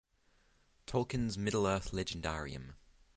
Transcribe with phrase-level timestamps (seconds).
[0.87, 2.73] Tolkien's Middle-earth legendarium.